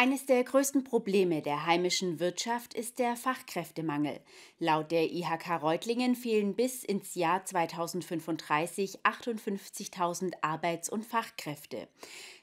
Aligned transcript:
Eines 0.00 0.26
der 0.26 0.44
größten 0.44 0.84
Probleme 0.84 1.42
der 1.42 1.66
heimischen 1.66 2.20
Wirtschaft 2.20 2.72
ist 2.72 3.00
der 3.00 3.16
Fachkräftemangel. 3.16 4.20
Laut 4.60 4.92
der 4.92 5.10
IHK 5.10 5.60
Reutlingen 5.60 6.14
fehlen 6.14 6.54
bis 6.54 6.84
ins 6.84 7.16
Jahr 7.16 7.44
2035 7.44 9.00
58.000 9.02 10.34
Arbeits- 10.40 10.88
und 10.88 11.04
Fachkräfte. 11.04 11.88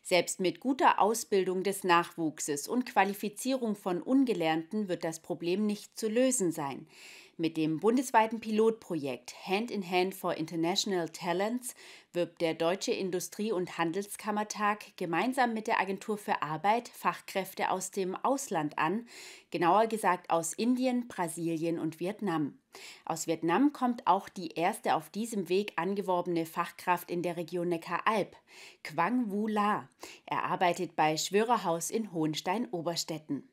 Selbst 0.03 0.41
mit 0.41 0.59
guter 0.59 0.99
Ausbildung 0.99 1.63
des 1.63 1.85
Nachwuchses 1.85 2.67
und 2.67 2.85
Qualifizierung 2.85 3.77
von 3.77 4.01
Ungelernten 4.01 4.89
wird 4.89 5.05
das 5.05 5.21
Problem 5.21 5.65
nicht 5.65 5.97
zu 5.97 6.09
lösen 6.09 6.51
sein. 6.51 6.87
Mit 7.37 7.57
dem 7.57 7.81
bundesweiten 7.81 8.39
Pilotprojekt 8.39 9.35
Hand 9.45 9.69
in 9.69 9.83
Hand 9.83 10.15
for 10.15 10.35
International 10.35 11.09
Talents 11.09 11.75
wirbt 12.13 12.39
der 12.39 12.53
Deutsche 12.53 12.93
Industrie- 12.93 13.51
und 13.51 13.77
Handelskammertag 13.77 14.95
gemeinsam 14.95 15.53
mit 15.53 15.67
der 15.67 15.81
Agentur 15.81 16.17
für 16.17 16.41
Arbeit 16.41 16.87
Fachkräfte 16.87 17.71
aus 17.71 17.91
dem 17.91 18.15
Ausland 18.15 18.77
an, 18.79 19.05
genauer 19.51 19.87
gesagt 19.87 20.29
aus 20.29 20.53
Indien, 20.53 21.09
Brasilien 21.09 21.77
und 21.77 21.99
Vietnam. 21.99 22.57
Aus 23.03 23.27
Vietnam 23.27 23.73
kommt 23.73 24.07
auch 24.07 24.29
die 24.29 24.51
erste 24.51 24.95
auf 24.95 25.09
diesem 25.09 25.49
Weg 25.49 25.73
angeworbene 25.75 26.45
Fachkraft 26.45 27.11
in 27.11 27.21
der 27.21 27.35
Region 27.35 27.67
Neckaralb, 27.67 28.33
Quang 28.81 29.29
Wu 29.29 29.49
La. 29.49 29.89
Er 30.25 30.45
arbeitet 30.45 30.95
bei 30.95 31.17
Schwörerhaus 31.17 31.89
in 31.89 32.13
Hohenstein-Oberstetten. 32.13 33.49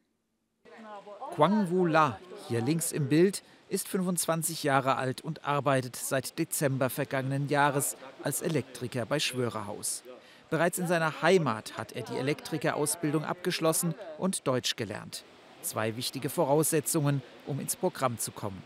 Quang 1.35 1.69
Wu 1.69 1.87
La, 1.87 2.21
hier 2.47 2.61
links 2.61 2.93
im 2.93 3.09
Bild, 3.09 3.43
ist 3.73 3.89
25 3.89 4.63
Jahre 4.63 4.97
alt 4.97 5.23
und 5.23 5.47
arbeitet 5.47 5.97
seit 5.97 6.39
Dezember 6.39 6.91
vergangenen 6.91 7.49
Jahres 7.49 7.97
als 8.23 8.43
Elektriker 8.43 9.07
bei 9.07 9.19
Schwörerhaus. 9.19 10.05
Bereits 10.51 10.79
in 10.79 10.87
seiner 10.87 11.23
Heimat 11.23 11.79
hat 11.79 11.93
er 11.93 12.03
die 12.03 12.17
Elektrikerausbildung 12.17 13.25
abgeschlossen 13.25 13.95
und 14.19 14.47
Deutsch 14.47 14.77
gelernt. 14.77 15.25
Zwei 15.63 15.97
wichtige 15.97 16.29
Voraussetzungen, 16.29 17.23
um 17.47 17.59
ins 17.61 17.75
Programm 17.75 18.19
zu 18.19 18.31
kommen. 18.31 18.63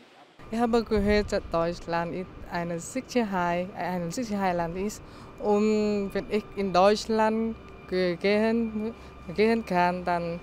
Ich 0.51 0.59
habe 0.59 0.83
gehört, 0.83 1.31
dass 1.31 1.43
Deutschland 1.53 2.27
eine 2.51 2.81
Sicherheit, 2.81 3.69
ein 3.77 4.11
Sicherheitsland 4.11 4.77
ist. 4.77 5.03
Und 5.39 6.11
wenn 6.13 6.29
ich 6.31 6.45
in 6.57 6.73
Deutschland 6.73 7.55
gehen, 7.89 8.93
gehen 9.37 9.65
kann, 9.65 10.05
dann 10.05 10.41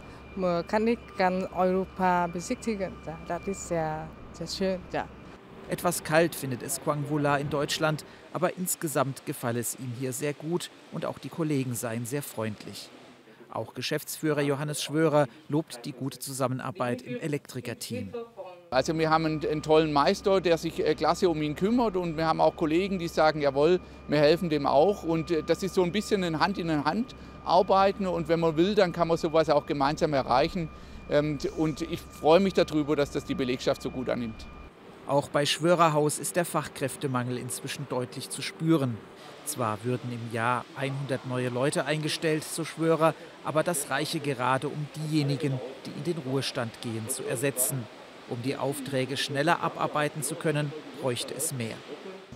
kann 0.68 0.88
ich 0.88 1.00
ganz 1.18 1.46
Europa 1.54 2.28
besichtigen. 2.28 2.94
Das 3.28 3.46
ist 3.48 3.68
sehr 3.68 4.08
sehr 4.34 4.48
schön, 4.48 4.80
ja. 4.92 5.08
Etwas 5.70 6.04
kalt 6.04 6.36
findet 6.36 6.62
es 6.62 6.82
Quang 6.82 7.10
Wula 7.10 7.38
in 7.38 7.50
Deutschland, 7.50 8.04
aber 8.34 8.58
insgesamt 8.58 9.26
gefalle 9.26 9.60
es 9.60 9.76
ihm 9.80 9.94
hier 10.00 10.12
sehr 10.12 10.34
gut 10.34 10.70
und 10.92 11.06
auch 11.06 11.20
die 11.20 11.30
Kollegen 11.30 11.74
seien 11.74 12.06
sehr 12.06 12.22
freundlich. 12.22 12.90
Auch 13.50 13.74
Geschäftsführer 13.74 14.42
Johannes 14.42 14.82
Schwörer 14.84 15.28
lobt 15.48 15.86
die 15.86 15.94
gute 15.94 16.20
Zusammenarbeit 16.20 17.04
im 17.04 17.20
Elektrikerteam. 17.20 18.12
Also 18.72 18.98
wir 18.98 19.12
haben 19.12 19.26
einen, 19.26 19.46
einen, 19.46 19.62
tollen 19.62 19.94
Meister, 19.94 20.42
der 20.42 20.58
sich 20.58 20.84
äh, 20.84 20.96
klasse 20.96 21.30
um 21.30 21.40
ihn 21.44 21.56
kümmert 21.56 21.96
und 21.96 22.18
wir 22.18 22.26
haben 22.26 22.42
auch 22.42 22.56
Kollegen, 22.56 22.98
die 22.98 23.08
sagen, 23.08 23.42
jawohl, 23.42 23.80
wir 24.08 24.18
helfen 24.18 24.50
dem 24.50 24.66
auch 24.66 25.04
und 25.04 25.30
äh, 25.30 25.44
das 25.44 25.62
ist 25.62 25.76
so 25.76 25.84
ein 25.84 25.92
bisschen 25.92 26.24
ein 26.24 26.40
Hand 26.40 26.58
in 26.58 26.84
Hand 26.84 27.14
arbeiten 27.46 28.08
und 28.08 28.28
wenn 28.28 28.40
man 28.40 28.58
will, 28.58 28.74
dann 28.74 28.92
kann 28.92 29.08
man 29.08 29.18
sowas 29.18 29.50
auch 29.52 29.68
gemeinsam 29.68 30.14
erreichen. 30.14 30.70
Ähm, 31.10 31.38
und 31.58 31.82
ich 31.82 32.00
freue 32.02 32.40
mich 32.40 32.54
darüber, 32.54 32.96
dass 32.96 33.12
das 33.12 33.26
die 33.26 33.36
Belegschaft 33.36 33.82
so 33.82 33.90
gut 33.90 34.10
annimmt. 34.10 34.46
Auch 35.06 35.28
bei 35.28 35.46
Schwörerhaus 35.46 36.18
ist 36.18 36.38
der 36.38 36.46
Fachkräftemangel 36.46 37.38
inzwischen 37.38 37.88
deutlich 37.90 38.30
zu 38.30 38.42
spüren. 38.42 38.98
Zwar 39.46 39.84
würden 39.84 40.12
im 40.14 40.34
Jahr 40.34 40.64
100 40.78 41.28
neue 41.28 41.50
Leute 41.50 41.86
eingestellt, 41.86 42.46
so 42.46 42.64
Schwörer, 42.64 43.14
aber 43.44 43.64
das 43.64 43.90
reiche 43.90 44.22
gerade, 44.22 44.70
um 44.70 44.88
diejenigen, 44.96 45.60
die 45.86 45.92
in 45.92 46.04
den 46.06 46.24
Ruhestand 46.26 46.80
gehen, 46.82 47.10
zu 47.10 47.26
ersetzen. 47.26 47.84
Um 48.30 48.42
die 48.42 48.56
Aufträge 48.56 49.18
schneller 49.18 49.62
abarbeiten 49.62 50.24
zu 50.24 50.36
können, 50.36 50.72
bräuchte 51.02 51.34
es 51.36 51.52
mehr. 51.52 51.76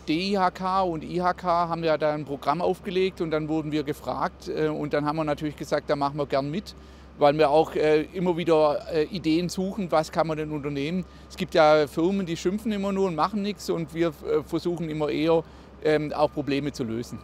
DIHK 0.09 0.83
und 0.83 1.03
IHK 1.05 1.43
haben 1.43 1.83
ja 1.85 1.97
da 1.97 2.13
ein 2.13 2.25
Programm 2.25 2.61
aufgelegt 2.61 3.21
und 3.21 3.31
dann 3.31 3.47
wurden 3.47 3.71
wir 3.71 3.83
gefragt 3.83 4.49
äh, 4.49 4.67
und 4.67 4.93
dann 4.93 5.05
haben 5.05 5.15
wir 5.15 5.23
natürlich 5.23 5.55
gesagt, 5.55 5.89
da 5.89 5.95
machen 5.95 6.17
wir 6.17 6.25
gern 6.25 6.51
mit 6.51 6.75
weil 7.17 7.37
wir 7.37 7.49
auch 7.49 7.75
äh, 7.75 8.03
immer 8.13 8.37
wieder 8.37 8.85
äh, 8.91 9.03
Ideen 9.05 9.49
suchen, 9.49 9.91
was 9.91 10.11
kann 10.11 10.27
man 10.27 10.37
denn 10.37 10.51
unternehmen. 10.51 11.05
Es 11.29 11.37
gibt 11.37 11.53
ja 11.53 11.87
Firmen, 11.87 12.25
die 12.25 12.37
schimpfen 12.37 12.71
immer 12.71 12.91
nur 12.91 13.07
und 13.07 13.15
machen 13.15 13.41
nichts 13.41 13.69
und 13.69 13.93
wir 13.93 14.09
äh, 14.09 14.43
versuchen 14.45 14.89
immer 14.89 15.09
eher 15.09 15.43
ähm, 15.83 16.13
auch 16.13 16.31
Probleme 16.31 16.71
zu 16.71 16.83
lösen. 16.83 17.19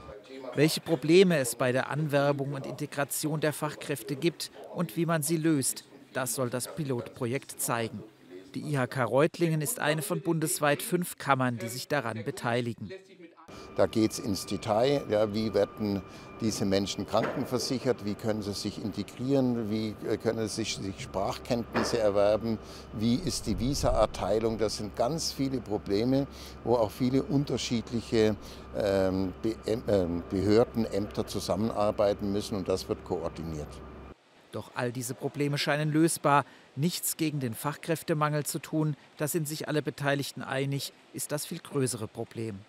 Welche 0.55 0.81
Probleme 0.81 1.37
es 1.37 1.55
bei 1.55 1.71
der 1.71 1.89
Anwerbung 1.89 2.53
und 2.53 2.67
Integration 2.67 3.39
der 3.39 3.53
Fachkräfte 3.53 4.15
gibt 4.15 4.51
und 4.75 4.95
wie 4.97 5.05
man 5.05 5.23
sie 5.23 5.37
löst, 5.37 5.85
das 6.13 6.35
soll 6.35 6.49
das 6.49 6.73
Pilotprojekt 6.75 7.59
zeigen. 7.59 8.03
Die 8.53 8.75
IHK 8.75 9.09
Reutlingen 9.09 9.61
ist 9.61 9.79
eine 9.79 10.03
von 10.03 10.21
bundesweit 10.21 10.83
fünf 10.83 11.17
Kammern, 11.17 11.57
die 11.57 11.69
sich 11.69 11.87
daran 11.87 12.23
beteiligen. 12.23 12.91
Da 13.75 13.87
geht 13.87 14.11
es 14.11 14.19
ins 14.19 14.45
Detail, 14.45 15.03
ja, 15.09 15.33
wie 15.33 15.53
werden 15.53 16.01
diese 16.41 16.65
Menschen 16.65 17.07
krankenversichert, 17.07 18.05
wie 18.05 18.13
können 18.13 18.41
sie 18.41 18.53
sich 18.53 18.83
integrieren, 18.83 19.69
wie 19.69 19.95
äh, 20.07 20.17
können 20.17 20.47
sie 20.47 20.55
sich, 20.63 20.75
sich 20.75 21.01
Sprachkenntnisse 21.01 21.99
erwerben, 21.99 22.59
wie 22.93 23.15
ist 23.15 23.47
die 23.47 23.57
Visa-Erteilung. 23.59 24.57
Das 24.57 24.77
sind 24.77 24.95
ganz 24.95 25.31
viele 25.31 25.59
Probleme, 25.59 26.27
wo 26.63 26.75
auch 26.75 26.91
viele 26.91 27.23
unterschiedliche 27.23 28.35
ähm, 28.77 29.33
Be 29.41 29.55
äh, 29.65 30.05
Behörden, 30.29 30.85
Ämter 30.85 31.25
zusammenarbeiten 31.25 32.31
müssen 32.31 32.55
und 32.57 32.67
das 32.67 32.87
wird 32.89 33.03
koordiniert. 33.05 33.67
Doch 34.51 34.69
all 34.75 34.91
diese 34.91 35.15
Probleme 35.15 35.57
scheinen 35.57 35.91
lösbar. 35.91 36.45
Nichts 36.75 37.17
gegen 37.17 37.39
den 37.39 37.55
Fachkräftemangel 37.55 38.45
zu 38.45 38.59
tun, 38.59 38.95
da 39.17 39.27
sind 39.27 39.47
sich 39.47 39.67
alle 39.67 39.81
Beteiligten 39.81 40.43
einig, 40.43 40.93
ist 41.13 41.31
das 41.31 41.45
viel 41.45 41.59
größere 41.59 42.07
Problem. 42.07 42.59